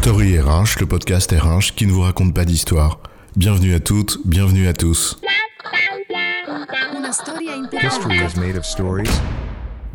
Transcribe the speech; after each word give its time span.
Story 0.00 0.38
RH, 0.38 0.78
le 0.78 0.86
podcast 0.86 1.32
RH 1.32 1.74
qui 1.74 1.84
ne 1.84 1.90
vous 1.90 2.02
raconte 2.02 2.32
pas 2.32 2.44
d'histoire. 2.44 3.00
Bienvenue 3.34 3.74
à 3.74 3.80
toutes, 3.80 4.18
bienvenue 4.24 4.68
à 4.68 4.72
tous. 4.72 5.18
History 7.82 8.16
is 8.16 8.38
made 8.38 8.56
of 8.56 8.64
stories. 8.64 9.10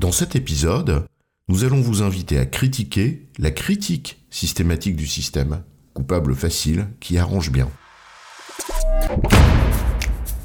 Dans 0.00 0.10
cet 0.10 0.34
épisode, 0.34 1.06
nous 1.48 1.62
allons 1.62 1.80
vous 1.80 2.02
inviter 2.02 2.36
à 2.36 2.46
critiquer 2.46 3.28
la 3.38 3.52
critique 3.52 4.18
systématique 4.28 4.96
du 4.96 5.06
système, 5.06 5.62
coupable 5.94 6.34
facile 6.34 6.88
qui 6.98 7.16
arrange 7.16 7.52
bien. 7.52 7.70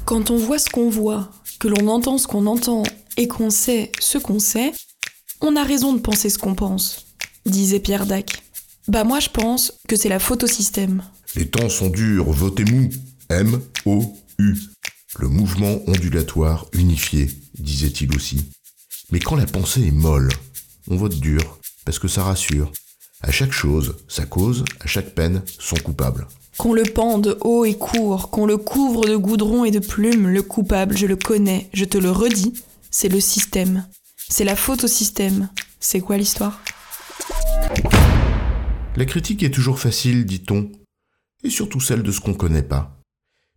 Quand 0.04 0.30
on 0.30 0.36
voit 0.36 0.60
ce 0.60 0.70
qu'on 0.70 0.88
voit, 0.88 1.30
que 1.58 1.66
l'on 1.66 1.88
entend 1.88 2.16
ce 2.16 2.28
qu'on 2.28 2.46
entend 2.46 2.84
et 3.16 3.26
qu'on 3.26 3.50
sait 3.50 3.90
ce 3.98 4.18
qu'on 4.18 4.38
sait, 4.38 4.72
on 5.40 5.56
a 5.56 5.64
raison 5.64 5.94
de 5.94 6.00
penser 6.00 6.30
ce 6.30 6.38
qu'on 6.38 6.54
pense, 6.54 7.06
disait 7.44 7.80
Pierre 7.80 8.06
Dac. 8.06 8.44
Bah 8.88 9.04
moi 9.04 9.20
je 9.20 9.28
pense 9.28 9.74
que 9.86 9.96
c'est 9.96 10.08
la 10.08 10.18
faute 10.18 10.44
au 10.44 10.46
système. 10.46 11.02
Les 11.36 11.46
temps 11.46 11.68
sont 11.68 11.90
durs, 11.90 12.30
votez 12.32 12.64
mou. 12.64 12.88
M-O-U. 13.28 14.56
Le 15.18 15.28
mouvement 15.28 15.78
ondulatoire 15.86 16.66
unifié, 16.72 17.30
disait-il 17.58 18.16
aussi. 18.16 18.50
Mais 19.10 19.20
quand 19.20 19.36
la 19.36 19.44
pensée 19.44 19.86
est 19.86 19.92
molle, 19.92 20.30
on 20.88 20.96
vote 20.96 21.20
dur, 21.20 21.58
parce 21.84 21.98
que 21.98 22.08
ça 22.08 22.22
rassure. 22.22 22.72
À 23.20 23.30
chaque 23.30 23.52
chose, 23.52 23.96
sa 24.08 24.24
cause, 24.24 24.64
à 24.80 24.86
chaque 24.86 25.14
peine, 25.14 25.42
son 25.58 25.76
coupable. 25.76 26.26
Qu'on 26.56 26.72
le 26.72 26.84
pende 26.84 27.36
haut 27.42 27.66
et 27.66 27.76
court, 27.76 28.30
qu'on 28.30 28.46
le 28.46 28.56
couvre 28.56 29.06
de 29.06 29.16
goudron 29.16 29.64
et 29.64 29.70
de 29.70 29.80
plumes, 29.80 30.28
le 30.28 30.42
coupable, 30.42 30.96
je 30.96 31.06
le 31.06 31.16
connais, 31.16 31.68
je 31.74 31.84
te 31.84 31.98
le 31.98 32.10
redis, 32.10 32.54
c'est 32.90 33.08
le 33.08 33.20
système. 33.20 33.86
C'est 34.30 34.44
la 34.44 34.56
faute 34.56 34.84
au 34.84 34.88
système. 34.88 35.48
C'est 35.80 36.00
quoi 36.00 36.16
l'histoire? 36.16 36.60
La 38.98 39.04
critique 39.04 39.44
est 39.44 39.52
toujours 39.52 39.78
facile, 39.78 40.26
dit-on, 40.26 40.72
et 41.44 41.50
surtout 41.50 41.78
celle 41.78 42.02
de 42.02 42.10
ce 42.10 42.18
qu'on 42.18 42.34
connaît 42.34 42.64
pas. 42.64 42.98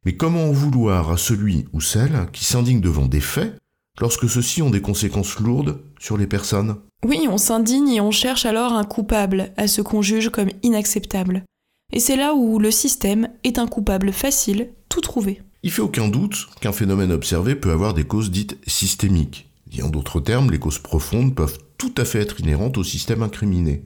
Mais 0.06 0.16
comment 0.16 0.44
en 0.44 0.52
vouloir 0.52 1.09
à 1.09 1.17
celui 1.17 1.66
ou 1.73 1.81
celle 1.81 2.28
qui 2.31 2.45
s'indigne 2.45 2.80
devant 2.80 3.08
des 3.08 3.22
faits 3.22 3.58
lorsque 4.00 4.30
ceux-ci 4.30 4.62
ont 4.62 4.69
des 4.69 4.81
conséquences 4.81 5.39
lourdes 5.39 5.81
sur 6.00 6.16
les 6.16 6.28
personnes? 6.28 6.75
Oui, 7.03 7.25
on 7.28 7.39
s'indigne 7.39 7.89
et 7.89 8.02
on 8.02 8.12
cherche 8.12 8.45
alors 8.45 8.73
un 8.73 8.84
coupable 8.84 9.52
à 9.58 9.67
ce 9.67 9.81
qu'on 9.81 10.03
juge 10.03 10.30
comme 10.30 10.52
inacceptable. 10.62 11.44
Et 11.92 12.00
c'est 12.00 12.17
là 12.17 12.36
où 12.36 12.59
le 12.59 12.69
système 12.69 13.28
est 13.44 13.58
un 13.58 13.66
coupable 13.66 14.14
facile, 14.14 14.69
tout 14.89 15.02
trouvé. 15.02 15.42
Il 15.64 15.72
fait 15.72 15.81
aucun 15.81 16.08
doute 16.08 16.50
qu'un 16.59 16.72
phénomène 16.72 17.12
observé 17.12 17.56
peut 17.56 17.72
avoir 17.72 17.95
des 17.95 18.06
causes 18.06 18.30
dites 18.30 18.59
systémiques. 18.67 19.50
Dit 19.66 19.81
en 19.81 19.89
d'autres 19.89 20.19
termes, 20.19 20.52
les 20.52 20.59
causes 20.59 20.78
profondes 20.78 21.34
peuvent 21.34 21.58
tout 21.80 21.95
à 21.97 22.06
fait 22.06 22.22
être 22.22 22.39
inhérentes 22.42 22.78
au 22.78 22.84
système 22.84 23.23
incriminé. 23.23 23.86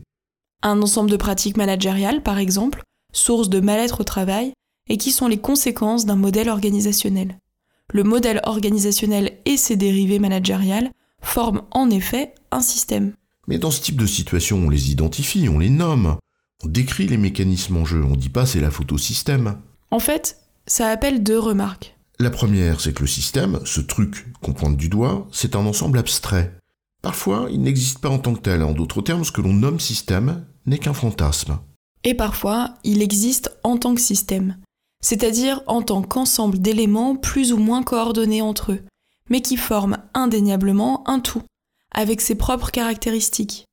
Un 0.68 0.82
ensemble 0.82 1.12
de 1.12 1.16
pratiques 1.16 1.58
managériales, 1.58 2.24
par 2.24 2.40
exemple, 2.40 2.82
source 3.14 3.50
de 3.50 3.60
mal-être 3.60 4.02
au 4.02 4.04
travail, 4.04 4.52
et 4.90 4.98
qui 4.98 5.12
sont 5.12 5.28
les 5.28 5.38
conséquences 5.38 6.08
d'un 6.08 6.16
modèle 6.16 6.50
organisationnel. 6.50 7.38
Le 7.94 8.02
modèle 8.02 8.42
organisationnel 8.46 9.38
et 9.46 9.58
ses 9.58 9.76
dérivés 9.76 10.18
managériales 10.18 10.90
forment 11.22 11.62
en 11.70 11.92
effet 11.92 12.34
un 12.50 12.62
système. 12.62 13.14
Mais 13.48 13.60
dans 13.60 13.70
ce 13.70 13.80
type 13.80 14.02
de 14.02 14.08
situation, 14.08 14.58
on 14.58 14.72
les 14.72 14.90
identifie, 14.90 15.48
on 15.50 15.60
les 15.60 15.70
nomme, 15.70 16.18
on 16.64 16.68
décrit 16.68 17.08
les 17.08 17.18
mécanismes 17.18 17.78
en 17.78 17.86
jeu, 17.86 18.04
on 18.04 18.16
dit 18.16 18.30
pas 18.30 18.48
c'est 18.48 18.60
la 18.60 18.72
faute 18.72 18.92
au 18.92 18.98
système. 18.98 19.60
En 19.92 20.00
fait, 20.00 20.40
ça 20.66 20.88
appelle 20.88 21.22
deux 21.22 21.38
remarques. 21.38 21.96
La 22.18 22.32
première, 22.32 22.82
c'est 22.82 22.94
que 22.94 23.02
le 23.02 23.08
système, 23.08 23.60
ce 23.66 23.82
truc 23.82 24.26
qu'on 24.42 24.54
pointe 24.54 24.78
du 24.78 24.90
doigt, 24.90 25.28
c'est 25.32 25.56
un 25.56 25.68
ensemble 25.68 26.00
abstrait. 26.00 26.58
Parfois, 27.04 27.50
il 27.52 27.62
n'existe 27.62 28.00
pas 28.00 28.10
en 28.10 28.18
tant 28.18 28.34
que 28.34 28.42
tel. 28.42 28.64
En 28.64 28.72
d'autres 28.72 29.04
termes, 29.04 29.24
ce 29.24 29.32
que 29.32 29.42
l'on 29.42 29.54
nomme 29.54 29.80
système 29.80 30.44
n'est 30.66 30.78
qu'un 30.78 30.94
fantasme. 30.94 31.60
Et 32.04 32.14
parfois, 32.14 32.76
il 32.84 33.02
existe 33.02 33.58
en 33.64 33.78
tant 33.78 33.96
que 33.96 34.02
système, 34.02 34.58
c'est-à-dire 35.04 35.62
en 35.68 35.82
tant 35.82 36.02
qu'ensemble 36.02 36.60
d'éléments 36.60 37.16
plus 37.16 37.54
ou 37.54 37.58
moins 37.58 37.84
coordonnés 37.84 38.42
entre 38.42 38.74
eux, 38.74 38.84
mais 39.30 39.42
qui 39.42 39.58
forment 39.58 39.98
indéniablement 40.14 41.08
un 41.10 41.20
tout, 41.20 41.42
avec 41.94 42.22
ses 42.22 42.36
propres 42.36 42.72
caractéristiques. 42.72 43.66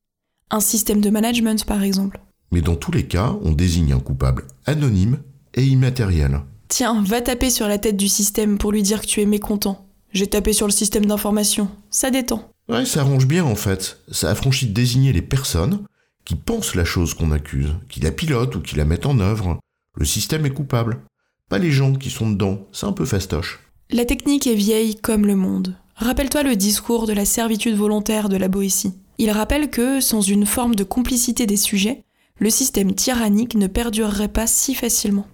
Un 0.50 0.60
système 0.60 1.00
de 1.00 1.10
management, 1.10 1.64
par 1.64 1.82
exemple. 1.82 2.20
Mais 2.52 2.60
dans 2.60 2.76
tous 2.76 2.92
les 2.92 3.06
cas, 3.06 3.36
on 3.42 3.52
désigne 3.52 3.92
un 3.92 4.00
coupable 4.00 4.46
anonyme 4.66 5.18
et 5.54 5.64
immatériel. 5.64 6.40
Tiens, 6.68 7.02
va 7.02 7.20
taper 7.20 7.50
sur 7.50 7.68
la 7.68 7.78
tête 7.78 7.96
du 7.96 8.08
système 8.08 8.58
pour 8.58 8.72
lui 8.72 8.82
dire 8.82 9.00
que 9.00 9.06
tu 9.06 9.20
es 9.20 9.26
mécontent. 9.26 9.86
J'ai 10.12 10.26
tapé 10.26 10.52
sur 10.52 10.66
le 10.66 10.72
système 10.72 11.06
d'information. 11.06 11.70
Ça 11.90 12.10
détend. 12.10 12.48
Ouais, 12.68 12.84
ça 12.84 13.00
arrange 13.00 13.26
bien 13.26 13.44
en 13.44 13.56
fait. 13.56 13.98
Ça 14.10 14.30
affranchit 14.30 14.66
de 14.66 14.72
désigner 14.72 15.12
les 15.12 15.22
personnes 15.22 15.84
qui 16.24 16.34
pensent 16.34 16.74
la 16.74 16.84
chose 16.84 17.14
qu'on 17.14 17.32
accuse, 17.32 17.74
qui 17.88 18.00
la 18.00 18.12
pilotent 18.12 18.56
ou 18.56 18.60
qui 18.60 18.76
la 18.76 18.84
mettent 18.84 19.06
en 19.06 19.20
œuvre. 19.20 19.58
Le 19.96 20.04
système 20.04 20.46
est 20.46 20.50
coupable. 20.50 21.00
Pas 21.48 21.58
les 21.58 21.70
gens 21.70 21.94
qui 21.94 22.10
sont 22.10 22.30
dedans. 22.30 22.66
C'est 22.72 22.86
un 22.86 22.92
peu 22.92 23.04
fastoche. 23.04 23.60
La 23.90 24.04
technique 24.04 24.46
est 24.46 24.54
vieille 24.54 24.96
comme 24.96 25.26
le 25.26 25.36
monde. 25.36 25.76
Rappelle-toi 25.96 26.42
le 26.42 26.56
discours 26.56 27.06
de 27.06 27.12
la 27.12 27.24
servitude 27.24 27.76
volontaire 27.76 28.28
de 28.28 28.36
la 28.36 28.48
Boétie. 28.48 28.94
Il 29.18 29.30
rappelle 29.30 29.70
que, 29.70 30.00
sans 30.00 30.22
une 30.22 30.46
forme 30.46 30.74
de 30.74 30.84
complicité 30.84 31.46
des 31.46 31.56
sujets, 31.56 32.02
le 32.38 32.50
système 32.50 32.94
tyrannique 32.94 33.54
ne 33.54 33.66
perdurerait 33.66 34.32
pas 34.32 34.46
si 34.46 34.74
facilement. 34.74 35.26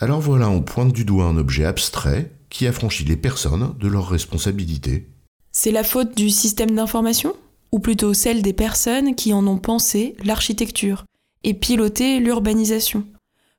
Alors 0.00 0.20
voilà, 0.20 0.50
on 0.50 0.60
pointe 0.60 0.92
du 0.92 1.04
doigt 1.04 1.24
un 1.24 1.36
objet 1.36 1.64
abstrait 1.64 2.30
qui 2.50 2.66
affranchit 2.66 3.04
les 3.04 3.16
personnes 3.16 3.74
de 3.78 3.88
leurs 3.88 4.08
responsabilités. 4.08 5.08
C'est 5.50 5.72
la 5.72 5.84
faute 5.84 6.16
du 6.16 6.30
système 6.30 6.72
d'information? 6.72 7.34
Ou 7.74 7.80
plutôt 7.80 8.14
celle 8.14 8.42
des 8.42 8.52
personnes 8.52 9.16
qui 9.16 9.32
en 9.32 9.48
ont 9.48 9.58
pensé 9.58 10.14
l'architecture 10.22 11.06
et 11.42 11.54
piloté 11.54 12.20
l'urbanisation, 12.20 13.04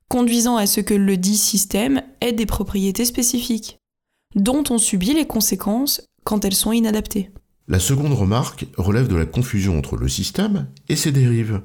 conduisant 0.07 0.55
à 0.55 0.67
ce 0.67 0.79
que 0.79 0.93
le 0.93 1.17
dit 1.17 1.35
système 1.35 2.01
ait 2.21 2.31
des 2.31 2.45
propriétés 2.45 3.03
spécifiques, 3.03 3.77
dont 4.33 4.63
on 4.69 4.77
subit 4.77 5.13
les 5.13 5.27
conséquences 5.27 6.01
quand 6.23 6.45
elles 6.45 6.55
sont 6.55 6.71
inadaptées. 6.71 7.29
La 7.67 7.77
seconde 7.77 8.13
remarque 8.13 8.67
relève 8.77 9.09
de 9.09 9.17
la 9.17 9.25
confusion 9.25 9.77
entre 9.77 9.97
le 9.97 10.07
système 10.07 10.69
et 10.87 10.95
ses 10.95 11.11
dérives. 11.11 11.61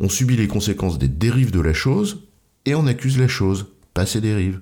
On 0.00 0.08
subit 0.08 0.36
les 0.36 0.48
conséquences 0.48 0.98
des 0.98 1.06
dérives 1.06 1.52
de 1.52 1.60
la 1.60 1.72
chose 1.72 2.26
et 2.64 2.74
on 2.74 2.88
accuse 2.88 3.16
la 3.16 3.28
chose, 3.28 3.66
pas 3.94 4.06
ses 4.06 4.20
dérives. 4.20 4.60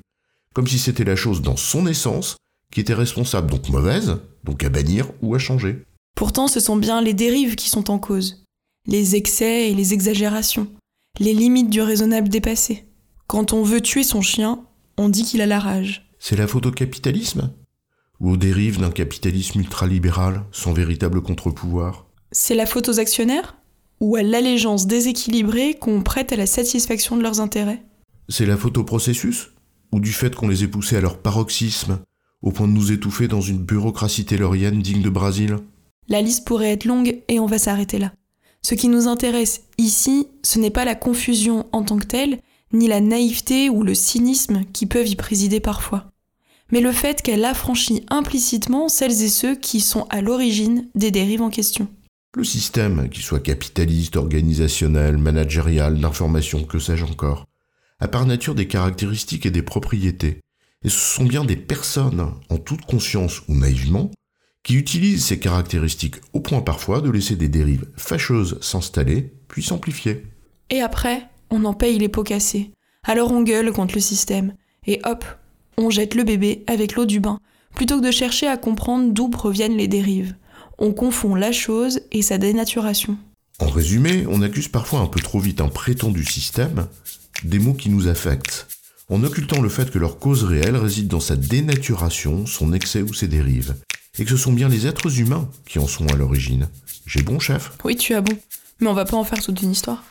Comme 0.54 0.66
si 0.66 0.78
c'était 0.78 1.04
la 1.04 1.16
chose 1.16 1.40
dans 1.40 1.56
son 1.56 1.86
essence 1.86 2.36
qui 2.70 2.80
était 2.80 2.92
responsable, 2.92 3.50
donc 3.50 3.70
mauvaise, 3.70 4.18
donc 4.44 4.62
à 4.62 4.68
bannir 4.68 5.10
ou 5.22 5.34
à 5.34 5.38
changer. 5.38 5.86
Pourtant, 6.14 6.48
ce 6.48 6.60
sont 6.60 6.76
bien 6.76 7.00
les 7.00 7.14
dérives 7.14 7.56
qui 7.56 7.70
sont 7.70 7.90
en 7.90 7.98
cause, 7.98 8.44
les 8.86 9.16
excès 9.16 9.70
et 9.70 9.74
les 9.74 9.94
exagérations, 9.94 10.68
les 11.18 11.34
limites 11.34 11.70
du 11.70 11.80
raisonnable 11.80 12.28
dépassées. 12.28 12.84
Quand 13.26 13.52
on 13.52 13.62
veut 13.62 13.80
tuer 13.80 14.02
son 14.02 14.22
chien, 14.22 14.64
on 14.96 15.08
dit 15.08 15.24
qu'il 15.24 15.40
a 15.40 15.46
la 15.46 15.60
rage. 15.60 16.10
C'est 16.18 16.36
la 16.36 16.46
faute 16.46 16.66
au 16.66 16.70
capitalisme? 16.70 17.52
Ou 18.20 18.32
aux 18.32 18.36
dérives 18.36 18.78
d'un 18.78 18.90
capitalisme 18.90 19.60
ultralibéral 19.60 20.44
sans 20.52 20.72
véritable 20.72 21.22
contre-pouvoir? 21.22 22.06
C'est 22.32 22.54
la 22.54 22.66
faute 22.66 22.88
aux 22.88 23.00
actionnaires? 23.00 23.56
Ou 24.00 24.16
à 24.16 24.22
l'allégeance 24.22 24.86
déséquilibrée 24.86 25.74
qu'on 25.74 26.02
prête 26.02 26.32
à 26.32 26.36
la 26.36 26.46
satisfaction 26.46 27.16
de 27.16 27.22
leurs 27.22 27.40
intérêts? 27.40 27.82
C'est 28.28 28.46
la 28.46 28.56
faute 28.56 28.76
au 28.76 28.84
processus? 28.84 29.50
Ou 29.92 30.00
du 30.00 30.12
fait 30.12 30.34
qu'on 30.34 30.48
les 30.48 30.64
ait 30.64 30.68
poussés 30.68 30.96
à 30.96 31.00
leur 31.00 31.18
paroxysme, 31.18 32.00
au 32.42 32.52
point 32.52 32.68
de 32.68 32.72
nous 32.72 32.92
étouffer 32.92 33.26
dans 33.26 33.40
une 33.40 33.58
bureaucratie 33.58 34.24
taylorienne 34.24 34.82
digne 34.82 35.02
de 35.02 35.10
Brésil? 35.10 35.56
La 36.10 36.22
liste 36.22 36.44
pourrait 36.44 36.72
être 36.72 36.84
longue 36.84 37.22
et 37.28 37.38
on 37.38 37.46
va 37.46 37.58
s'arrêter 37.58 37.98
là. 37.98 38.12
Ce 38.62 38.74
qui 38.74 38.88
nous 38.88 39.06
intéresse 39.06 39.62
ici, 39.78 40.26
ce 40.42 40.58
n'est 40.58 40.70
pas 40.70 40.84
la 40.84 40.96
confusion 40.96 41.66
en 41.72 41.84
tant 41.84 41.98
que 41.98 42.06
telle, 42.06 42.40
ni 42.72 42.88
la 42.88 43.00
naïveté 43.00 43.70
ou 43.70 43.84
le 43.84 43.94
cynisme 43.94 44.64
qui 44.72 44.86
peuvent 44.86 45.08
y 45.08 45.16
présider 45.16 45.60
parfois, 45.60 46.10
mais 46.72 46.80
le 46.80 46.92
fait 46.92 47.22
qu'elle 47.22 47.44
affranchit 47.44 48.04
implicitement 48.10 48.88
celles 48.88 49.22
et 49.22 49.28
ceux 49.28 49.54
qui 49.54 49.80
sont 49.80 50.06
à 50.10 50.20
l'origine 50.20 50.88
des 50.94 51.10
dérives 51.10 51.42
en 51.42 51.50
question. 51.50 51.88
Le 52.36 52.44
système, 52.44 53.08
qu'il 53.08 53.22
soit 53.22 53.40
capitaliste, 53.40 54.16
organisationnel, 54.16 55.16
managérial, 55.16 55.98
d'information, 55.98 56.64
que 56.64 56.78
sais-je 56.78 57.04
encore, 57.04 57.46
a 58.00 58.08
par 58.08 58.26
nature 58.26 58.54
des 58.54 58.68
caractéristiques 58.68 59.46
et 59.46 59.50
des 59.50 59.62
propriétés. 59.62 60.40
Et 60.84 60.88
ce 60.88 60.98
sont 60.98 61.24
bien 61.24 61.44
des 61.44 61.56
personnes, 61.56 62.32
en 62.48 62.58
toute 62.58 62.82
conscience 62.82 63.42
ou 63.48 63.54
naïvement, 63.54 64.10
qui 64.62 64.74
utilisent 64.74 65.24
ces 65.24 65.38
caractéristiques 65.38 66.16
au 66.32 66.40
point 66.40 66.60
parfois 66.60 67.00
de 67.00 67.10
laisser 67.10 67.36
des 67.36 67.48
dérives 67.48 67.86
fâcheuses 67.96 68.58
s'installer, 68.60 69.32
puis 69.48 69.62
s'amplifier. 69.62 70.24
Et 70.70 70.80
après, 70.80 71.28
on 71.50 71.64
en 71.64 71.74
paye 71.74 71.98
les 71.98 72.08
pots 72.08 72.22
cassés. 72.22 72.70
Alors 73.04 73.32
on 73.32 73.42
gueule 73.42 73.72
contre 73.72 73.94
le 73.94 74.00
système. 74.00 74.54
Et 74.86 75.00
hop, 75.04 75.24
on 75.76 75.90
jette 75.90 76.14
le 76.14 76.24
bébé 76.24 76.64
avec 76.66 76.94
l'eau 76.94 77.06
du 77.06 77.20
bain, 77.20 77.38
plutôt 77.74 78.00
que 78.00 78.06
de 78.06 78.10
chercher 78.10 78.46
à 78.46 78.56
comprendre 78.56 79.12
d'où 79.12 79.28
proviennent 79.28 79.76
les 79.76 79.88
dérives. 79.88 80.34
On 80.78 80.92
confond 80.92 81.34
la 81.34 81.52
chose 81.52 82.00
et 82.12 82.22
sa 82.22 82.38
dénaturation. 82.38 83.18
En 83.58 83.68
résumé, 83.68 84.24
on 84.28 84.42
accuse 84.42 84.68
parfois 84.68 85.00
un 85.00 85.06
peu 85.06 85.20
trop 85.20 85.38
vite 85.38 85.60
un 85.60 85.68
prétendu 85.68 86.24
système 86.24 86.86
des 87.44 87.58
mots 87.58 87.74
qui 87.74 87.90
nous 87.90 88.08
affectent, 88.08 88.66
en 89.10 89.22
occultant 89.22 89.60
le 89.60 89.68
fait 89.68 89.90
que 89.90 89.98
leur 89.98 90.18
cause 90.18 90.44
réelle 90.44 90.76
réside 90.76 91.08
dans 91.08 91.20
sa 91.20 91.36
dénaturation, 91.36 92.46
son 92.46 92.72
excès 92.72 93.02
ou 93.02 93.12
ses 93.12 93.28
dérives, 93.28 93.74
et 94.18 94.24
que 94.24 94.30
ce 94.30 94.36
sont 94.36 94.52
bien 94.52 94.68
les 94.68 94.86
êtres 94.86 95.20
humains 95.20 95.48
qui 95.66 95.78
en 95.78 95.86
sont 95.86 96.06
à 96.08 96.16
l'origine. 96.16 96.68
J'ai 97.06 97.22
bon, 97.22 97.38
chef 97.38 97.72
Oui, 97.84 97.96
tu 97.96 98.14
as 98.14 98.20
bon. 98.20 98.36
Mais 98.80 98.88
on 98.88 98.94
va 98.94 99.04
pas 99.04 99.16
en 99.16 99.24
faire 99.24 99.42
toute 99.42 99.62
une 99.62 99.72
histoire. 99.72 100.02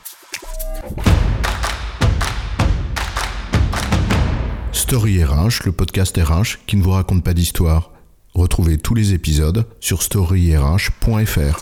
StoryRH, 4.71 5.65
le 5.65 5.71
podcast 5.71 6.17
RH 6.17 6.65
qui 6.65 6.75
ne 6.77 6.83
vous 6.83 6.91
raconte 6.91 7.23
pas 7.23 7.33
d'histoire. 7.33 7.91
Retrouvez 8.33 8.77
tous 8.77 8.95
les 8.95 9.13
épisodes 9.13 9.67
sur 9.79 10.01
storyrh.fr. 10.01 11.59